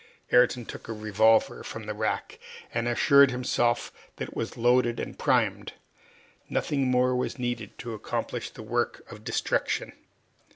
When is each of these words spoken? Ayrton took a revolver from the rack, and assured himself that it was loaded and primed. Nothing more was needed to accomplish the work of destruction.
Ayrton 0.31 0.65
took 0.65 0.87
a 0.87 0.93
revolver 0.93 1.63
from 1.63 1.85
the 1.85 1.93
rack, 1.93 2.39
and 2.73 2.87
assured 2.87 3.29
himself 3.29 3.91
that 4.15 4.29
it 4.29 4.35
was 4.35 4.57
loaded 4.57 4.99
and 4.99 5.19
primed. 5.19 5.73
Nothing 6.49 6.89
more 6.89 7.15
was 7.15 7.37
needed 7.37 7.77
to 7.77 7.93
accomplish 7.93 8.49
the 8.49 8.63
work 8.63 9.05
of 9.11 9.23
destruction. 9.23 9.91